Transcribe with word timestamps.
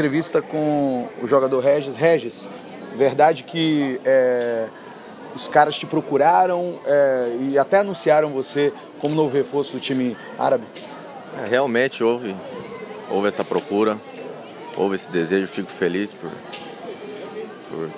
Entrevista 0.00 0.40
com 0.40 1.06
o 1.20 1.26
jogador 1.26 1.60
Regis. 1.60 1.94
Regis, 1.94 2.48
verdade 2.96 3.44
que 3.44 4.00
é, 4.02 4.66
os 5.34 5.46
caras 5.46 5.76
te 5.76 5.84
procuraram 5.84 6.80
é, 6.86 7.36
e 7.38 7.58
até 7.58 7.80
anunciaram 7.80 8.30
você 8.30 8.72
como 8.98 9.14
novo 9.14 9.36
reforço 9.36 9.74
do 9.74 9.78
time 9.78 10.16
árabe? 10.38 10.64
É, 11.38 11.48
realmente 11.50 12.02
houve, 12.02 12.34
houve 13.10 13.28
essa 13.28 13.44
procura, 13.44 13.98
houve 14.74 14.94
esse 14.94 15.10
desejo, 15.10 15.46
fico 15.46 15.70
feliz 15.70 16.14
por 16.14 16.30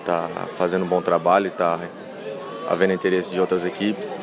estar 0.01 0.29
tá 0.29 0.49
fazendo 0.57 0.85
um 0.85 0.89
bom 0.89 1.01
trabalho 1.01 1.47
e 1.47 1.51
estar 1.51 1.79
tá 1.79 1.87
havendo 2.69 2.95
interesse 2.95 3.31
de 3.31 3.41
outras 3.41 3.65
equipes. 3.65 4.19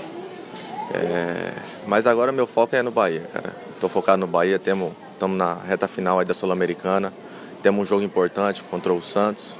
É, 0.93 1.53
mas 1.87 2.05
agora 2.05 2.33
meu 2.33 2.45
foco 2.45 2.75
é 2.75 2.81
no 2.81 2.91
Bahia, 2.91 3.23
cara. 3.31 3.55
Estou 3.73 3.89
focado 3.89 4.17
no 4.17 4.27
Bahia, 4.27 4.57
estamos 4.57 4.93
na 5.29 5.53
reta 5.53 5.87
final 5.87 6.25
da 6.25 6.33
Sul-Americana, 6.33 7.13
temos 7.61 7.81
um 7.81 7.85
jogo 7.85 8.03
importante 8.03 8.63
contra 8.63 8.93
o 8.93 9.01
Santos 9.01 9.55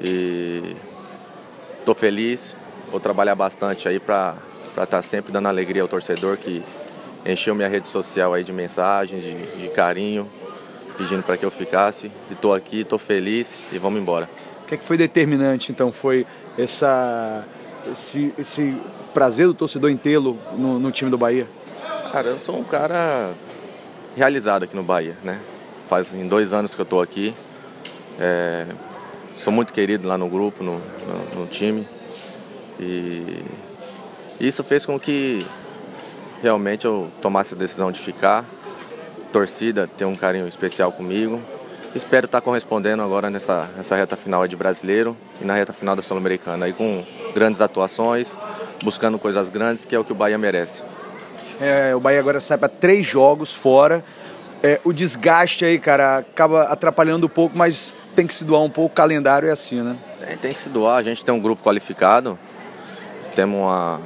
e 0.00 0.76
estou 1.78 1.94
feliz, 1.94 2.56
vou 2.90 3.00
trabalhar 3.00 3.34
bastante 3.34 3.88
aí 3.88 3.98
para 3.98 4.36
estar 4.68 4.86
tá 4.86 5.02
sempre 5.02 5.32
dando 5.32 5.48
alegria 5.48 5.82
ao 5.82 5.88
torcedor 5.88 6.36
que 6.36 6.62
encheu 7.24 7.54
minha 7.54 7.68
rede 7.68 7.88
social 7.88 8.34
aí 8.34 8.44
de 8.44 8.52
mensagens, 8.52 9.22
de, 9.22 9.34
de 9.34 9.68
carinho, 9.68 10.28
pedindo 10.98 11.22
para 11.22 11.36
que 11.36 11.44
eu 11.44 11.50
ficasse. 11.50 12.10
Estou 12.30 12.52
aqui, 12.52 12.80
estou 12.80 12.98
feliz 12.98 13.58
e 13.72 13.78
vamos 13.78 14.00
embora. 14.00 14.28
O 14.64 14.66
que, 14.66 14.74
é 14.74 14.78
que 14.78 14.84
foi 14.84 14.96
determinante 14.96 15.70
então? 15.72 15.92
Foi 15.92 16.26
essa, 16.58 17.44
esse, 17.90 18.32
esse 18.38 18.76
prazer 19.14 19.46
do 19.46 19.54
torcedor 19.54 19.90
em 19.90 19.96
tê-lo 19.96 20.38
no, 20.56 20.78
no, 20.78 20.90
time 20.90 21.10
do 21.10 21.18
Bahia? 21.18 21.46
Cara, 22.10 22.28
eu 22.28 22.38
sou 22.38 22.58
um 22.58 22.64
cara 22.64 23.34
realizado 24.16 24.64
aqui 24.64 24.76
no 24.76 24.82
Bahia, 24.82 25.16
né? 25.22 25.40
Faz 25.92 26.10
em 26.14 26.26
dois 26.26 26.54
anos 26.54 26.74
que 26.74 26.80
eu 26.80 26.84
estou 26.84 27.02
aqui. 27.02 27.34
É, 28.18 28.64
sou 29.36 29.52
muito 29.52 29.74
querido 29.74 30.08
lá 30.08 30.16
no 30.16 30.26
grupo, 30.26 30.64
no, 30.64 30.78
no, 30.78 31.40
no 31.40 31.46
time. 31.46 31.86
E 32.80 33.44
isso 34.40 34.64
fez 34.64 34.86
com 34.86 34.98
que 34.98 35.46
realmente 36.42 36.86
eu 36.86 37.10
tomasse 37.20 37.52
a 37.52 37.58
decisão 37.58 37.92
de 37.92 38.00
ficar. 38.00 38.42
Torcida 39.34 39.86
tem 39.86 40.06
um 40.06 40.14
carinho 40.14 40.48
especial 40.48 40.90
comigo. 40.90 41.38
Espero 41.94 42.24
estar 42.24 42.40
correspondendo 42.40 43.02
agora 43.02 43.28
nessa, 43.28 43.68
nessa 43.76 43.94
reta 43.94 44.16
final 44.16 44.48
de 44.48 44.56
brasileiro 44.56 45.14
e 45.42 45.44
na 45.44 45.52
reta 45.52 45.74
final 45.74 45.94
da 45.94 46.00
Sul-Americana, 46.00 46.64
aí 46.64 46.72
com 46.72 47.04
grandes 47.34 47.60
atuações, 47.60 48.38
buscando 48.82 49.18
coisas 49.18 49.50
grandes, 49.50 49.84
que 49.84 49.94
é 49.94 49.98
o 49.98 50.04
que 50.06 50.12
o 50.12 50.14
Bahia 50.14 50.38
merece. 50.38 50.82
É, 51.60 51.94
o 51.94 52.00
Bahia 52.00 52.18
agora 52.18 52.40
sai 52.40 52.56
para 52.56 52.70
três 52.70 53.04
jogos 53.04 53.52
fora. 53.52 54.02
É, 54.62 54.80
o 54.84 54.92
desgaste 54.92 55.64
aí, 55.64 55.78
cara, 55.78 56.18
acaba 56.18 56.62
atrapalhando 56.64 57.26
um 57.26 57.30
pouco, 57.30 57.58
mas 57.58 57.92
tem 58.14 58.26
que 58.26 58.34
se 58.34 58.44
doar 58.44 58.62
um 58.62 58.70
pouco. 58.70 58.92
O 58.92 58.94
calendário 58.94 59.48
é 59.48 59.52
assim, 59.52 59.82
né? 59.82 59.98
Tem, 60.20 60.36
tem 60.36 60.52
que 60.52 60.58
se 60.58 60.68
doar. 60.68 60.96
A 60.96 61.02
gente 61.02 61.24
tem 61.24 61.34
um 61.34 61.40
grupo 61.40 61.62
qualificado, 61.62 62.38
temos 63.34 63.58
uma, 63.58 64.00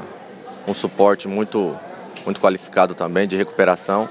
um 0.67 0.73
suporte 0.73 1.29
muito, 1.29 1.77
muito 2.25 2.41
qualificado 2.41 2.95
também 2.95 3.29
de 3.29 3.37
recuperação. 3.37 4.09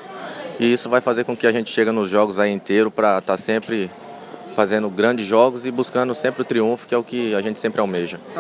E 0.60 0.72
isso 0.72 0.90
vai 0.90 1.02
fazer 1.02 1.24
com 1.24 1.36
que 1.36 1.48
a 1.48 1.52
gente 1.52 1.72
chegue 1.72 1.92
nos 1.92 2.10
jogos 2.10 2.38
aí 2.38 2.52
inteiro 2.52 2.92
para 2.92 3.18
estar 3.18 3.34
tá 3.34 3.38
sempre 3.38 3.90
fazendo 4.56 4.90
grandes 4.90 5.26
jogos 5.26 5.66
e 5.66 5.72
buscando 5.72 6.16
sempre 6.16 6.42
o 6.42 6.46
triunfo, 6.46 6.88
que 6.88 6.96
é 6.96 6.98
o 6.98 7.04
que 7.04 7.36
a 7.36 7.42
gente 7.42 7.60
sempre 7.60 7.82
almeja. 7.82 8.20
Tá 8.34 8.40